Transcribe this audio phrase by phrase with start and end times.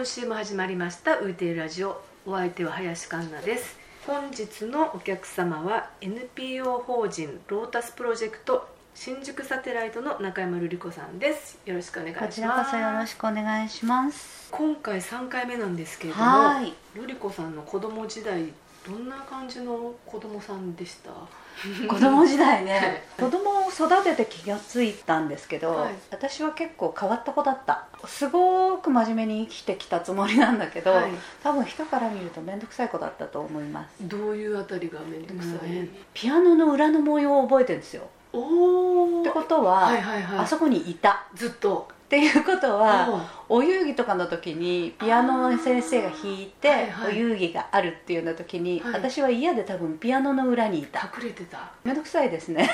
[0.00, 2.00] 今週も始まりました浮いているラジオ。
[2.24, 3.78] お相手は林環奈です。
[4.06, 11.60] 本日のお客様は NPO 法人ロータスプロジェクト新宿サテライトの中山瑠璃子さんです。
[11.66, 12.26] よろしくお願いします。
[12.28, 14.48] こちらこそよろしくお願いします。
[14.50, 16.72] 今回3回目なんですけれどもはい。
[16.96, 18.54] 瑠璃子さんの子供時代
[18.86, 21.10] どんな感じの子供さんでした？
[21.86, 22.72] 子供時代ね、
[23.18, 23.30] はい。
[23.30, 25.94] 子供を育てて気がついたんですけど、はい。
[26.10, 27.86] 私は結構変わった子だった。
[28.06, 31.10] すごく真面目に生きてきたつもりなんだけど、はい。
[31.42, 35.90] 多分人から見ると面倒くさい子だったと思います、どういうあたりが面倒くさい、うん。
[36.14, 38.04] ピアノの裏の模様を覚えてるんですよ。
[38.32, 40.38] おおってことは、はいはいはい。
[40.38, 41.26] あそこにいた。
[41.34, 47.14] ずっとっていうことはおお遊戯とかの時にピアノの先生が弾いて、はいはい。
[47.14, 48.92] お遊戯があるっていうような時に、はい。
[48.94, 51.08] 私は嫌で多分ピアノの裏にいた。
[51.16, 51.70] 隠れてた。
[51.84, 52.68] 面倒くさいですね。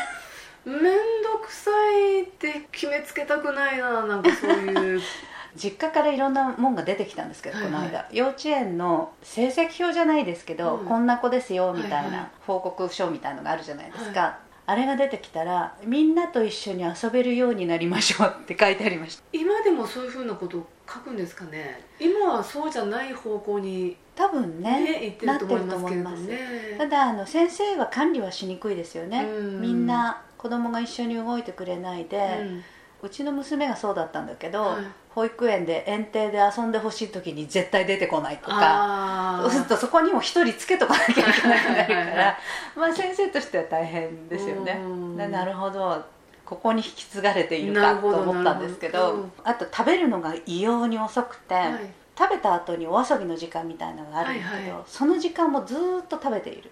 [0.65, 0.79] 面
[1.23, 5.03] 倒くさいって決めつけたくないななんかそういう。
[5.55, 7.73] 実家からいろんなもんが出てきたんですけど、はいはい。
[7.75, 8.09] この間。
[8.13, 10.87] 幼稚園の成績表じゃないですけど、うん。
[10.87, 12.11] こんな子ですよみたいはいはい。
[12.13, 19.23] な報告書みたいのがあるじゃないですか、あれが出てきたらみんなと一緒に遊べるようになりましょうって書いてありました。
[19.33, 21.85] 今でもそういうふうなことを書くんですかね。
[22.01, 26.39] 今はそうじゃない方向に多分ねね言ってると思いますね。
[26.77, 29.61] ただあの先生は管理はしにくいですよね、うん。
[29.61, 32.41] みんな子供が一緒に動いてくれないで、
[33.03, 34.85] ううちの娘がそうだったんだけど、はい
[35.17, 38.59] 保育園で園庭で遊んでほしい時に絶対出てこないとか。
[38.61, 42.39] あそうするとそこにも一人つけとかなきゃいけなくなるから
[42.77, 44.79] まあ先生としては大変ですよね。
[45.17, 46.05] なるほど。
[46.45, 49.29] ここに引き継がれているかと思ったんですけどなるほど。
[49.45, 51.73] あと食べるのが異様に遅くて、はい。
[52.19, 54.83] 食べた後にお遊びの時間みたいなのがあるんだけど、はいはい。
[54.87, 56.71] その時間もずーっと食べている。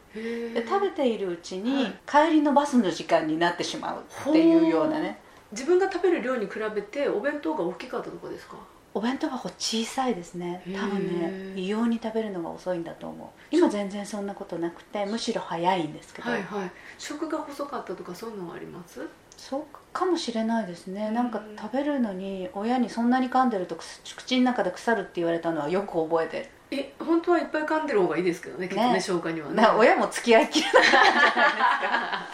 [0.53, 2.31] で食べているうちに、はい。
[2.31, 5.19] 帰りのバスの時間になってしまうっていうようなね
[5.55, 8.57] 自分が食べる量に比べてお弁当が大きかったとかですか？
[8.97, 10.63] お弁当箱小さいですね。
[10.67, 13.29] 多分ね異様に食べるのが遅いんだと思う。
[13.51, 16.71] 今全然そんなことなくてむしろ早いんですけど、はいはい。
[16.99, 19.01] 食が細かったとかそういうのはあります？
[19.37, 19.63] そう
[19.93, 21.15] かもしれないですね、うん。
[21.15, 23.83] なんか食べるのに親にそんなに噛んでるとく
[24.17, 26.47] 口の中で腐るって言われたのはよく覚えてる。
[26.71, 29.01] え本当はいっぱい噛んでる方がいいですけどねきっとねね。
[29.01, 29.57] 消化にはね。
[29.61, 32.34] な親も付き合いきれなかったんじゃないですか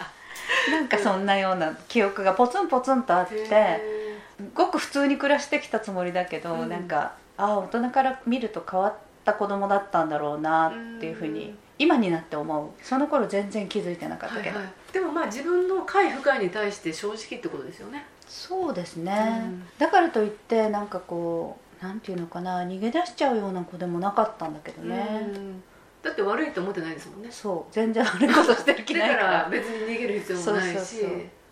[0.69, 3.81] なんかそんなような記憶がポツンポツンとあってへ
[4.53, 6.69] ごく普通に暮らしてきたつもりだけど、うん。
[6.69, 11.57] なんかああ大人から見ると変わった子供だったんだろうなっていうふうに、うん。
[11.79, 12.69] 今になって思う。
[12.83, 18.05] その頃全然気づいてなかーったけど、はいはい、でもまあ自分の快不快に対して正直ってことですよね。
[18.27, 19.67] そうですね、うん。
[19.77, 25.63] だからといってなんかこうなんていうのかな逃げ出しちゃうような子でもなかったんだけどね、うん
[26.03, 27.29] だって悪いと思ってないですもんね。
[27.31, 29.31] そう全然悪いことしてる気だかないから。
[29.43, 30.95] ら別に逃げる必要もないし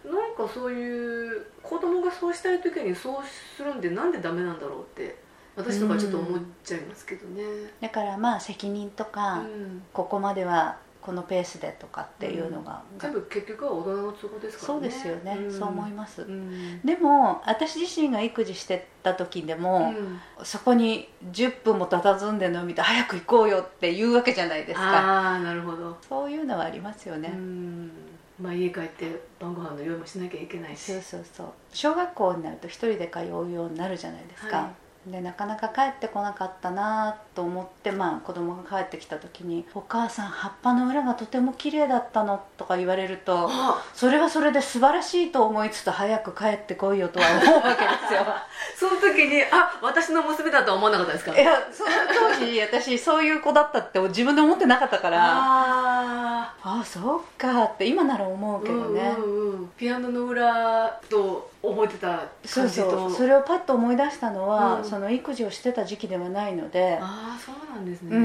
[0.03, 3.15] そなんかそういう子供がそうしたい時にそう
[3.55, 5.17] するんでなんでダメなんだろうって
[5.55, 7.43] 私とかちょっと思っちゃいますけどね、
[7.81, 9.83] だからまあ責任とか、うん。
[9.91, 10.77] ここまでは
[11.09, 14.75] このペースでとかっていうのが、全部結局は大人の都合ですからね。
[14.75, 15.51] そうですよね、ん。
[15.51, 16.81] そう思います、うん。
[16.81, 19.91] でも私自身が育児してた時でも、
[20.37, 20.45] うん。
[20.45, 24.99] そこに10分も佇んでるのを見て早く行こうよって言うわけじゃないですか。
[24.99, 27.91] ああなるほど、そういうのはありますよね、うん。
[28.39, 30.91] まあ家帰って晩ご飯の用意もしなきゃいけないし。
[30.93, 31.47] そうそうそう。
[31.73, 34.69] 小学校になると一人で通うようになるじゃないですか、は
[35.07, 48.25] でなかなか帰ってこなかったなと思ってまあ子供が帰ってきた時に「お母さん葉っぱの裏がとても綺麗だったの」とか言われるとあそれはそれで素晴らしいと思いつつ早く帰ってこいよとは思うわけですよ。
[48.77, 51.33] その時にあ私の娘だとは思わなかったですか？
[51.33, 51.89] いやその
[52.29, 62.91] 当時私そういう子だったって自分で思ってなかったからあああそうかって今なら思うあけどね、うんうんうん、ピアノの裏と覚えてたそう感じと。
[62.91, 64.83] そうそれをパッと思い出したのは、うん。
[64.83, 68.19] その育児をしてた時期ではないのでああそうなんですね、う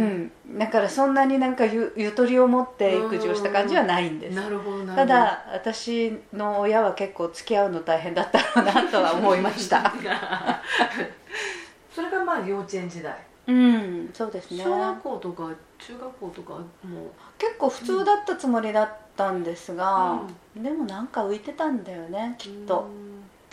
[0.55, 4.35] ん、だからそんなになんかゆゆとりを持って育児をした感じはないんです。
[4.35, 9.93] なるほどただ私の親は結構付き合うの大変だったろうなとは思いました。
[11.95, 13.15] それがまあ幼稚園時代。
[13.47, 14.65] うんそうですね。
[14.65, 20.23] 小学校とか中学校とかも結構普通だったつもりだったんですが、
[20.57, 23.04] でもなんか浮いてたんだよねきっと、うん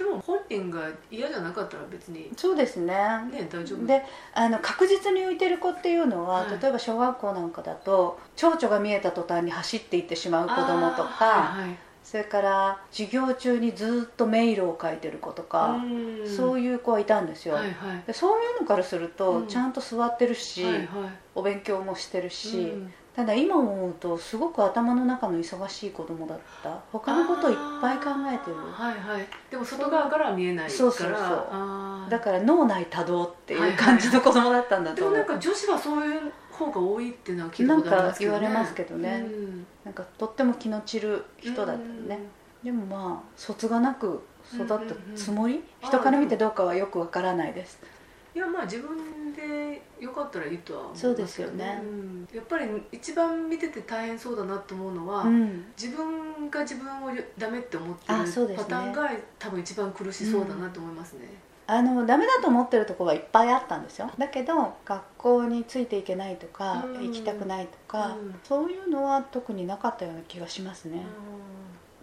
[0.02, 2.96] でも本人が嫌じゃなかったら別にそうですね。
[3.32, 3.86] ね大丈夫。
[3.86, 4.04] で
[4.34, 6.60] あの確実に浮いてる子っていうのは、はい。
[6.60, 11.78] 例えば小学校なんかだと蝶々が見えた途端に走っていってしまう子供とか、はいはい。
[12.04, 16.28] それから授業中にずっと迷路を書いてる子とか、うん。
[16.28, 18.04] そういう子はいたんですよ、はいはい。
[18.08, 19.48] でそういうのからすると、うん。
[19.48, 20.88] ちゃんと座ってるし、はいはい。
[21.36, 26.80] お勉強もしてるし、うんただ今思うとすごく頭の中の忙しい子供だった。
[26.94, 28.56] 他のことをいっぱい考えてる。
[28.58, 29.28] はいはい。
[29.50, 30.78] でも外側からは見えないから。
[30.78, 38.38] そうそうそうだから脳内多動っていう感じの子供だったんだでと思う、もなんか女子はそういう方が多いっていうのは聞いたことありますけどね。
[38.38, 39.66] か言われますけどね、うん。
[39.84, 42.20] なんかとっても気の散る人だったのね、
[42.64, 44.24] でもまあ卒がなく
[44.54, 44.80] 育った
[45.16, 45.62] つもり、うん。
[45.82, 47.80] 人から見てどうかはよくわからないです。
[48.34, 48.98] いやまあ自分
[49.42, 51.82] でよかったらいいとは思いますそうですよね。
[51.84, 52.28] うん。
[52.34, 55.66] やっぱり一番見てて大変そうだなと思うのは、うん。
[55.80, 59.10] 自分が自分をダメって思ってるパターンが
[59.40, 61.28] 多分一番苦しそうだなと思いますね、
[61.68, 64.12] あのダメだと思ってるところはいっぱいあったんですよ。
[64.18, 67.08] だけど学校についていけないとか、うん。
[67.08, 68.36] 行きたくないとか、うん。
[68.44, 71.04] そういうのは特になかったような気がしますね、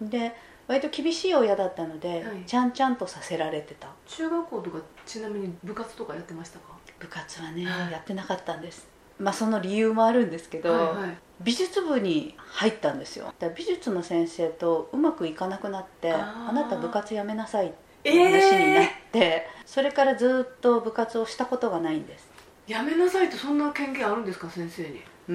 [0.00, 0.34] で
[0.66, 2.44] 割と厳しい親だったので、はい。
[2.46, 3.88] ちゃんちゃんとさせられてた。
[4.06, 6.77] 中学校とかちなみに部活とかやってましたか？
[6.98, 7.92] 部活はね、はい。
[7.92, 8.86] やってなかったんです。
[9.18, 11.16] まあその理由もあるんですけど、はいはい。
[11.40, 13.32] 美術部に入ったんですよ。
[13.38, 22.28] だ美術の先生とうまくいかなくなってあなた部活やめなさいってえ話になっえて、それからずっと部活をしたことがないんです。
[22.66, 25.02] ー、やめなさいってそんな権限あるんですか先生に？
[25.28, 25.34] うー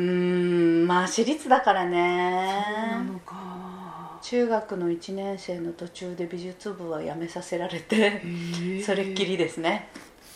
[0.83, 1.97] んまあ私立だからそうね
[2.91, 4.19] なのか。
[4.21, 8.21] 中学の1年生の途中で美術部は辞めさせられて
[8.83, 9.89] それっきりですね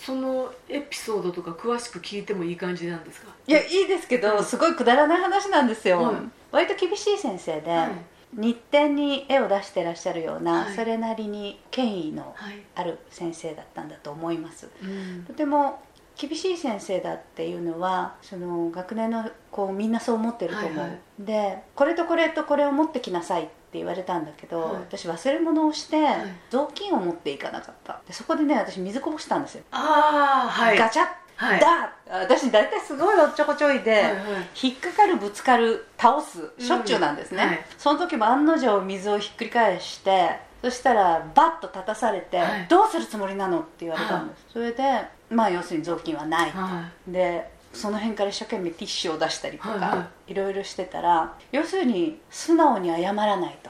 [0.07, 3.27] そのエピソードとか詳しく聞いてもいい感じなんですか？
[3.45, 4.43] いやいいですけど、うん。
[4.43, 6.31] すごいくだらない話なんですよ、うん。
[6.49, 7.89] 割と厳しい先生で、はい
[8.33, 10.75] 日展に絵を出してらっしゃるような、はい。
[10.75, 14.69] それなりに権威のはい、ある先生だったんだと思います。
[14.81, 15.23] うん。
[15.25, 15.81] とても
[16.17, 20.99] 厳しい先生だっていうのはその学年の子みんなそう思ってると思う、はいはい。
[21.19, 24.73] でこれとこれとこれを持ってきなさいって言われたんだけど、はい。
[24.75, 26.03] 私忘れ物をして、い。
[26.49, 28.01] 雑巾を持っていかなかった。
[28.07, 30.77] でそこでね私水こぼしたんですよ、ああはい。
[30.77, 31.59] ガチャッ、はい。
[31.59, 31.93] だ。
[32.09, 34.15] 私大体すごいおっちょこちょいで、はいはい。
[34.61, 37.65] 引っかかるぶつかる倒すしょっちゅうなんですね、うんはい。
[37.77, 42.67] その時も案の定水をひっくり返してそしたらバッと立たされて、はい。
[42.67, 44.83] どうするつもりなの?」って言われたんです、それで
[45.29, 50.33] まあ要するに雑巾はない、はでその辺から一生懸命ティッシュを出したりとか、はいはい。
[50.33, 53.69] ろいろしてたら要するに素直に謝らないと。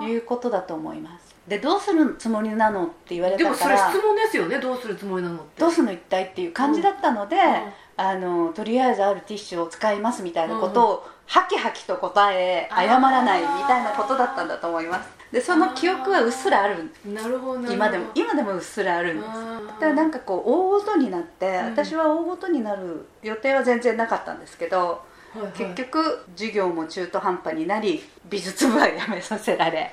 [0.00, 1.34] いうことだと思います。
[1.48, 5.60] でどうするつもりなのって言われでもそれたから質問ですよねどうするつもりなのって。
[5.60, 7.36] どうするの一体っていう感じだったので、
[7.96, 19.28] あのとりあえずあるティッシュを使いますみたいなことを、ハキハキと答え謝らないみたいなことだったんだと思いますでその記憶はうっすらあるなるほど今でも今でもうっすらあるんです。
[19.28, 19.32] だ
[19.74, 21.64] からなんかこう大ごとになって、うん。
[21.66, 25.52] 私は大ごとになる予定は全然なかったんですけど、はいはい。
[25.52, 29.92] 結局授業も中途半端になり美術部は辞めさせられ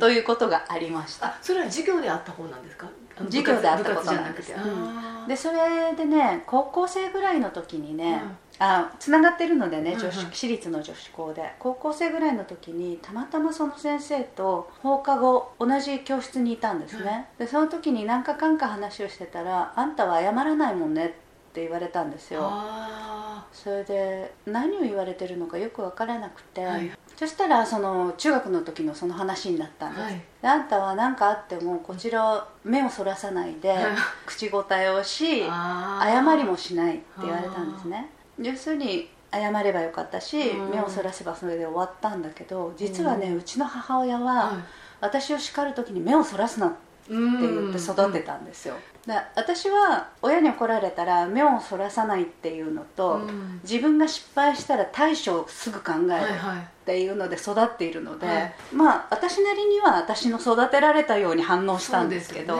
[0.00, 1.26] ということがありました。
[1.26, 2.88] あそれは授業であった方なんですか？
[3.26, 4.60] 授業であったことなんですくて。
[4.60, 5.28] あー。
[5.28, 8.22] でそれでね高校生ぐらいの時にね、
[8.64, 11.52] あつながってるのでね女子、私立の女子校で。
[11.58, 21.08] 高校生ぐらいの時にたまたまその先生と放課後同じ教室にいたんですね、はいでその時に何かかんか話をしてたら「あんたは謝らないもんね」っ
[21.52, 22.40] て言われたんですよ。
[22.44, 26.90] あそれで何を言われてるのかよく分からなくて、はい。
[27.16, 30.22] そしたらその中学の時のその話になったんです、はい。
[30.40, 33.84] であんたは何かあってもこちらを目をそらさないではい。
[34.26, 38.08] 口答えをし謝りもしないって言われたんですね
[38.40, 40.70] 要するに謝ればよかったしうん。
[40.70, 44.52] 目をそらせばそれで終わったんだけど実はねうちの母親はは
[45.00, 46.76] 私を叱る時に目をそらすなって
[47.10, 48.74] 言って育てたんですよ。
[49.06, 53.60] で私は親に怒られたら目をそらさないっていうのとうん。
[53.64, 58.54] 自分が失敗したら対処をすぐ考えるっていうので育っているので、はい。
[58.72, 62.58] まあ私なりには私の育てられたように反応したんですけど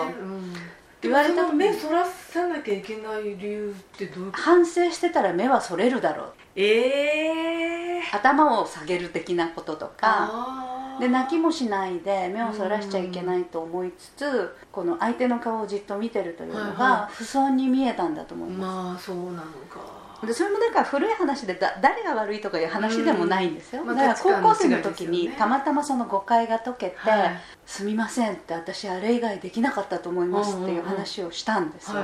[1.02, 4.42] 言われた目そらさなきゃいけない理由ってどういうこと？
[4.42, 6.32] 反省してたら目はそれるだろう。
[6.56, 10.68] ええ頭を下げる的なこととか。
[11.00, 19.36] で泣きもしないで目をそらしちゃいけないと思いつつこの相手の顔をじっと見てるというのが不遜に見えたんだと思いままあそうなの
[19.70, 19.80] か。
[19.80, 27.40] すでそれもだから古い話でだ誰が悪いとかいう話でもないんですよ、うんまあだから高校生の時にたまたまその誤解が解けて、はい。
[27.66, 32.02] すみませんって私あれ以外できなかったと思いますっていう話をしたんですよ、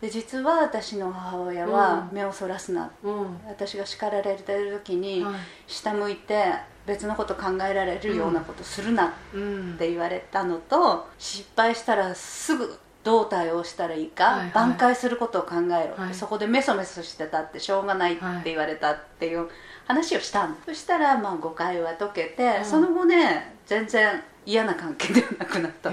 [0.00, 2.16] で実は私の母親はうん。
[2.16, 3.38] 目をそらすな、いうん。
[3.48, 5.34] 私が叱られてる時にはい。
[5.66, 6.54] 下向いて
[6.86, 9.76] 別のこと考えられるようなことするなっうん。
[9.78, 14.50] て言われたのと失敗したらすぐどう対応したらいいか、はいはい。
[14.50, 16.14] 挽回することを考えろ、はい。
[16.14, 19.48] そこでメソメソしてたってしょうがないって言われたっていう
[19.86, 22.64] 話をしたんですそしたらまあ誤解は解けて、うん。
[22.64, 25.92] その後ね全然嫌な関係ではなくなった、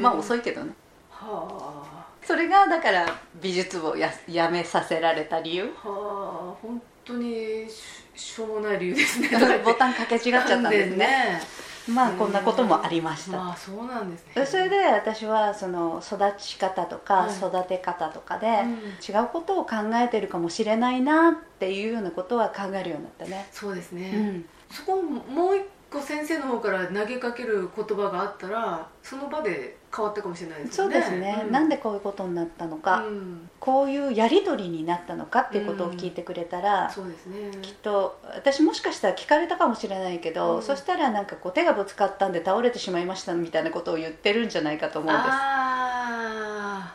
[0.00, 0.72] まあ遅いけどね。
[1.10, 1.84] は
[2.22, 3.06] それがだから
[3.42, 5.72] 美術部をややめさせられた理由。
[5.84, 6.56] あはあ。
[6.62, 9.28] 本当にししょうもない理由ですね。
[9.64, 10.96] ボタンかけ違っちゃったんですね。
[10.96, 11.40] ね
[11.88, 14.46] まあこんなこともありました、まあそうなんですね。
[14.46, 18.94] それで私はその育ち方とかはい育て方とかでうん。
[19.04, 25.62] 違うことを考えてるかもしれないなっていうようなことは考えるようになったね、そうですね、うん、そこもう一
[25.94, 33.48] 個先生の方から投げかける言葉があったらその場で変わったかもしれないですそうですね、うなんでこういうことになったのか、うん。
[33.60, 37.36] こういうやり取りになったのかっていうことを聞いてくれたら、そうですね。
[37.62, 40.62] きっと私もしかしたら聞かれたかもしれないけど、うん。
[40.62, 45.28] そしたらなんかこう手がぶつかったんで倒れてしまいましたみたいなことを言ってるんじゃないかと思うんです。
[45.30, 46.94] あ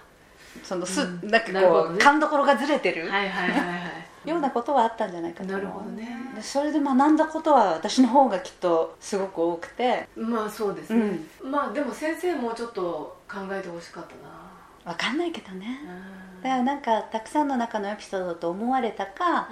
[0.62, 1.29] そのす、うん。
[1.29, 3.10] なんかこう勘どころがずれてる。
[3.10, 3.88] あはいはいはいはい
[4.29, 6.17] ようなことはあったんじゃないかなるほどね。
[6.36, 10.07] でそれで学んだことは私の方がきっとすごく多くて。
[10.15, 14.93] まあそうですね、まあでも先生もうちょっと考えてほしかったな。
[14.93, 15.81] 分かんないけどね。
[15.83, 16.43] うん。
[16.43, 19.50] だからなんかたくさんの中のエピソードと思われたか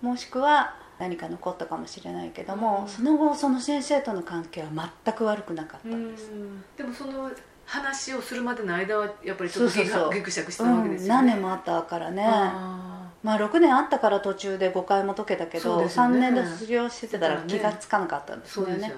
[0.00, 2.88] もしくは何か残ったかもしれないけども、うん。
[2.88, 4.68] その後その先生との関係は
[5.04, 6.62] 全く悪くなかったうんんです、ん。
[6.76, 7.30] でもその
[7.66, 9.74] 話をするまでの間はやっぱりちょっと
[10.10, 12.24] ギクシャクしたわけですよね、何年もあったからね。
[12.26, 12.87] あ
[13.22, 18.76] まあ6年あったから途中で5回も解けたけど、そうですよ3ね年で卒業してたら気がつかなかったんーですよね。
[18.76, 18.92] ね。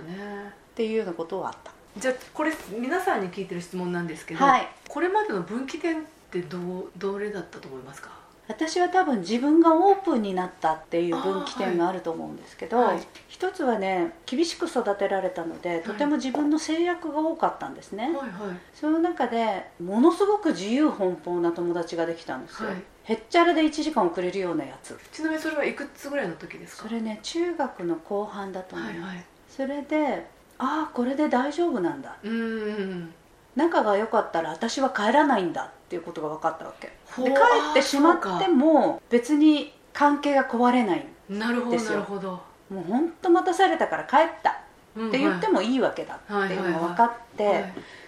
[0.73, 1.73] っていうようなことはあった。
[1.99, 4.69] じゃあこれ皆さんに聞いてる質問なんですけど、はい。
[4.89, 8.11] これまでの分岐点ってどうどれだったと思いますか？
[8.49, 13.01] 私は多分自分がオープンになったっていう分岐点があると思うんですけど、はい。
[13.29, 18.31] 一つはね厳しく育てられたのでとても自分の制約が多かったんですね、はいはい。
[18.75, 22.83] その中でものすごく自由奔放な友達ができたんですよ、はい。
[23.05, 24.99] へっちゃらで1時間遅れるようなやつ。
[25.13, 26.89] ちなみにそれはいくつぐらいの時ですか？
[26.89, 29.25] それね中学の後半だと思います、はいはい。
[29.49, 30.27] それで
[30.59, 32.17] ああこれで大丈夫なんだ。
[32.23, 33.15] うーん
[33.57, 36.89] 仲が良かったら私は帰らないんだっていうことが分かったわけ。
[37.23, 37.37] で帰
[37.73, 42.31] ってしまっても別に関係が壊れないなるほどなるほど。
[42.71, 47.65] もう本当待たされたから帰ったって言ってももいいわけだっていうのが分かって、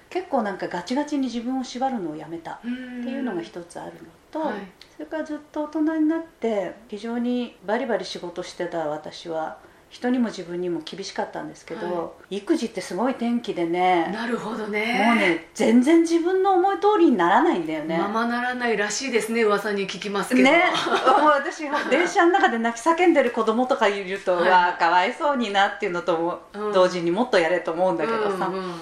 [0.08, 3.98] 結構なんかガチガチに自分を縛るのをやめたっっていうのが一つあるの
[4.30, 4.54] と、はい。
[4.94, 9.58] それからずっと大人になって非常にバリバリ仕事してた私は
[9.92, 15.04] 人にも自分にも厳しかったんですけど、は育児ってすごい天気でねなるほどね。
[15.06, 17.98] もうね全然自分の思い通りにならないんだよね。
[17.98, 20.50] ままならないらしいですね噂に聞きますけど。
[20.50, 20.64] ね。
[21.20, 24.42] もう私電車の中で泣き叫んでる子供とかいると、はい。
[24.44, 26.72] うわあかわいそうになっていうのともうん。
[26.72, 28.74] 同時にもっとやれと思うんだけどさ、うんうん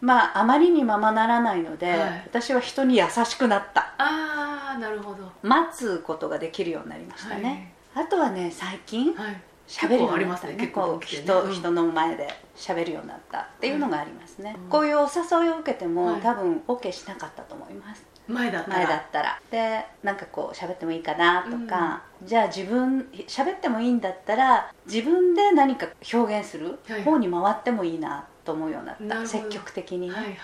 [0.00, 2.22] まああまりにままならないので、はい。
[2.26, 3.94] 私は人に優しくなった。
[3.98, 5.30] ああなるほど。
[5.42, 11.52] 待つことができるようになりましたね、あとはね最近はい喋るようになったね結構人,、うん。
[11.52, 14.68] 人の前で喋るようになったっていうのがありますね、うん。
[14.68, 18.04] こういうお誘いを受けても、はい多分 OK しなかったと思います。
[18.28, 18.76] 前だったら。
[18.78, 19.40] 前だったら。
[19.50, 27.02] でなんかこう喋ってもいいかなとか、じゃあ自分喋ってもいいんだったら自分で何か表現するはい。
[27.02, 29.28] 方に回ってもいいなと思うようになった、なるほど。
[29.28, 30.34] 積極的にね、はいはい。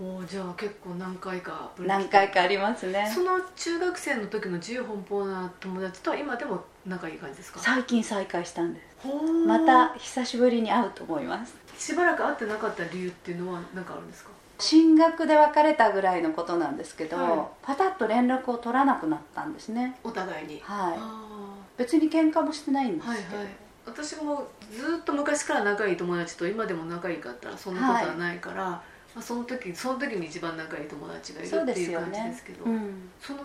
[0.00, 3.08] おーじゃあ結構何回か何回かありますね。
[3.14, 7.60] その中学生の時の自由奔放な友達とは今でも仲いい感じですか？
[7.60, 9.08] 最近再会したんです。
[9.46, 11.54] また久しぶりに会うと思います。
[11.78, 14.30] しばらく会ってなかった理由っていうのは何かあるんですか？
[14.58, 17.40] 進学で別れたぐらいのことなんですけど、はい。
[17.62, 19.96] パタッと連絡を取らなくなったんですね。
[20.04, 20.60] お互いに。
[20.62, 20.96] はい。
[20.98, 23.52] あ別に喧嘩もしてないんですけど、ーはいはい。
[23.86, 28.82] 私もずっと昔から仲いい友達と今でも仲いいかったらそんなことはないから、ま
[29.16, 33.10] あ、その時その時に一番仲いい友達がいるっていう感じですけどうん。
[33.20, 33.40] その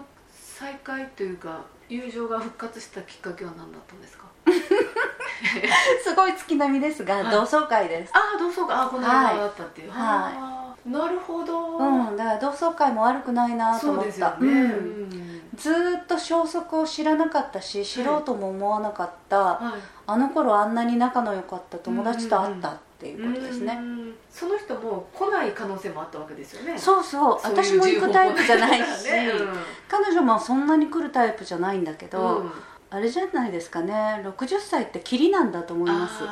[0.60, 4.26] 再会というか友情が復活したきっかけは何だったんですか？
[6.04, 7.32] すごい月並みですが、はい。
[7.32, 8.12] 同窓会です。
[8.14, 8.76] ああ同窓会。
[8.76, 10.90] あーこの間だったっていう、はい。
[10.90, 14.48] なるほど、うん、だから同窓会も悪くないなと思った、ですよね、うん。
[14.48, 15.50] うん。
[15.56, 19.82] ずーっと消息を知らなかったし知ろうとも思わなかった、はい。
[20.08, 24.14] あの頃あんなに仲の良かった友達と会ったっていうことですね、うん。
[24.30, 26.78] その人も来ない可能性もあったわけですよね。
[26.78, 27.40] そうそう。
[27.44, 32.52] 私も行くタイプじゃないし、自由奔放なね彼女もそんなに来るタイプじゃないんだけうんど、うん。
[32.90, 34.22] あれじゃないですかね。
[34.26, 36.24] 60歳ってキリなんだと思います。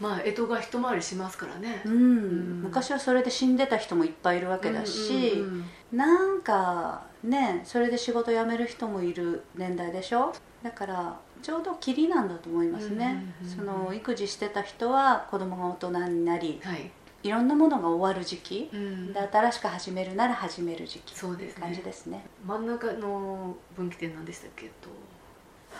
[0.00, 1.80] まあ干支が一回りしますからね。
[1.84, 2.60] うん。
[2.60, 2.62] ん。
[2.64, 5.98] 昔はそれで死んでた人もいっぱいいるわけだし、うんうんうん。
[5.98, 10.34] なんかねそれで仕事辞める人もいる年代でしょ？
[10.62, 13.06] だからちょうどキリなんだと思いますね、
[13.42, 16.90] うんうんうんその育児してた人は子供が大人になりはい、
[17.22, 19.12] いろんなものが終わる時期、うん。
[19.12, 21.14] で新しく始めるなら始める時期。
[21.14, 21.62] そうですね。
[21.62, 22.24] 感じですね。
[22.46, 24.66] 真ん中の分岐点なんでしたっけ？
[24.66, 24.88] と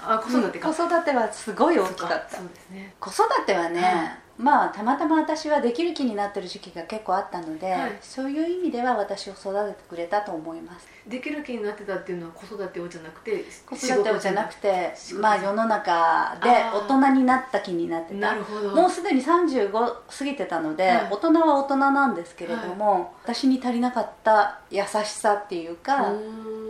[0.04, 2.36] あ子育てか、子育てはすごい大きかった。
[2.36, 2.94] そうですね。
[2.98, 7.98] 子育てはね、まあたまたま私はできる気になってる時期が結構あったので、はい。
[8.00, 10.88] そういう意味では私を育ててくれたと思います。
[11.06, 18.20] できる気になってたっていうのは子育てをじゃなくて子育てをじゃなくてまあ世の中で大人になった気になってた。
[18.20, 18.74] なるほど。
[18.74, 21.08] もうすでに35過ぎてたので、はい。
[21.12, 26.12] 大人は大人なんですけれども、私に足りなかった優しさっていうか、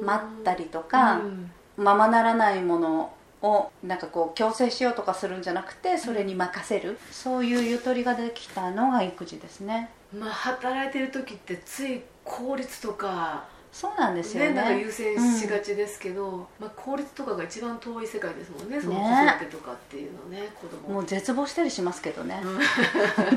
[0.03, 1.51] 待ったりとか、うん。
[1.77, 3.13] ままならないもの
[3.43, 9.91] をなんかこう強制しようとかするんじゃなくてそれに任せる、そういうゆとりができたのが育児ですね。
[10.17, 14.51] まあ働いてる時ってつい効率とかそうなんですよね。
[14.51, 19.01] ねなんか優先しがちですけど、まあ、効率とかが一番遠い世界ですもんねそのね。
[19.01, 22.59] 子育てとかっていうのね子供もう絶望したりしますけどね、うん。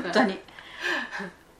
[0.02, 0.38] 本当に。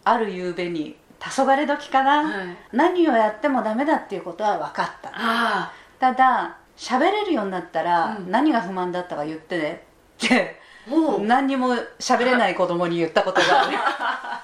[0.05, 2.57] ある夕べに黄昏時かな、はい。
[2.73, 5.11] 何をやってもダメだっていうことは分かった。
[5.15, 5.73] あ。
[5.99, 8.30] ただ喋れるようになったら、うん。
[8.30, 9.85] 何が不満だったか言ってね。
[10.25, 10.56] って。
[10.87, 11.21] あもう。
[11.25, 13.76] 何にも喋れない子供に言ったことがある。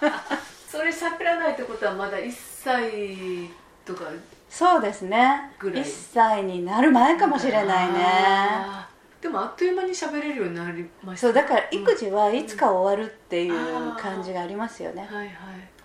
[0.69, 3.51] それ喋らないってことはまだ1歳
[3.85, 4.11] とか。
[4.49, 5.53] そうですね。
[5.59, 5.83] ぐらい。
[5.83, 7.95] 1歳になる前かもしれないね。
[8.05, 9.23] あー。
[9.23, 11.29] でもあっという間に喋れるようになりました。
[11.29, 13.97] そうだから育児ははいつか終わるっていううん。
[13.97, 15.29] 感じがありますよね、はいはい。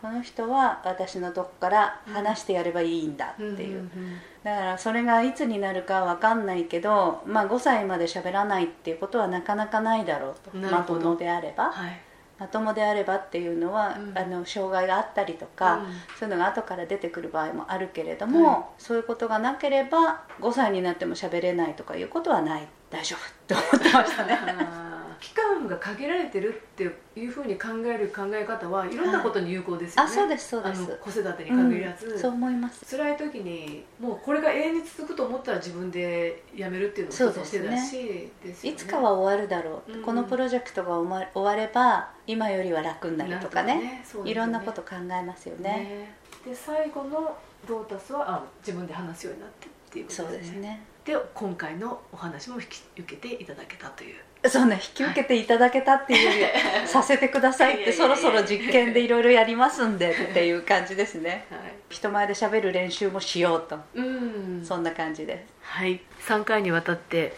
[0.01, 10.57] この人は私のとこから話してやればいいんだっていう、んんんだからそれがいつになるかわかんないけど、まあ、5歳まで喋らないっていうことはなかなかないだろうと。
[10.57, 11.65] まともであれば。
[11.65, 11.99] はい。
[12.39, 14.17] まともであればっていうのは、うん。
[14.17, 15.85] あの障害があったりとか、うん。
[16.17, 22.65] そういうのが後から出てくる場合もあるけれども、はいそういうことがなければ5歳になっても喋れないとかいうことはない。
[22.89, 24.39] 大丈夫って思ってましたね。
[25.19, 26.83] 期間が限られてるって
[27.19, 30.85] いうふうに考える考え方はいろんなことに有効ですよね、あそうですそうです。
[31.01, 32.85] 子育てに限らず、うんそう思います。
[32.85, 38.75] 辛い時にもうこれが永遠に続くと思ったら自分でやめるっていうのも一つの手だしですよね。
[38.75, 40.03] いつかは終わるだろう、うん。
[40.03, 43.75] このプロジェクトが終われば今よりは楽になるとかね。
[43.75, 45.69] ねいろんなこと考えますよね。
[45.69, 46.17] ね。
[46.45, 47.35] で最後の
[47.67, 50.81] ロータスはあ自分で話すようになってっていうことそうでねですすね。
[51.05, 54.15] で今回のお話も引き受けていただけたという
[54.49, 56.47] そうね引き受けていただけたっていうよ
[56.83, 61.45] り させてくださいってそろそろ実験でいろいろやりますんでっていう感じですね。
[61.49, 61.73] はい。
[61.89, 63.79] 人前で喋る練習もしようと。
[63.95, 64.65] うん。
[64.65, 65.45] そんな感じで。
[65.63, 66.01] すはい。
[66.25, 67.33] 3回にわたって、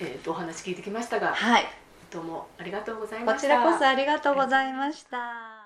[0.00, 1.66] えー、とお話聞いてきましたがはい。
[2.10, 3.34] どうもありがとうございました。
[3.34, 5.63] こちらこそありがとうございました